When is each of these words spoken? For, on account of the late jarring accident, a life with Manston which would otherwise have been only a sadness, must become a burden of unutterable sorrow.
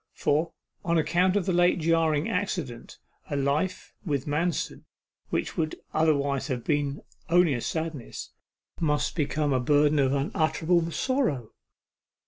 For, 0.15 0.51
on 0.83 0.97
account 0.97 1.35
of 1.35 1.45
the 1.45 1.53
late 1.53 1.77
jarring 1.79 2.27
accident, 2.27 2.97
a 3.29 3.35
life 3.35 3.93
with 4.03 4.25
Manston 4.25 4.85
which 5.29 5.55
would 5.57 5.75
otherwise 5.93 6.47
have 6.47 6.63
been 6.63 7.03
only 7.29 7.53
a 7.53 7.61
sadness, 7.61 8.31
must 8.79 9.15
become 9.15 9.53
a 9.53 9.59
burden 9.59 9.99
of 9.99 10.11
unutterable 10.11 10.89
sorrow. 10.89 11.51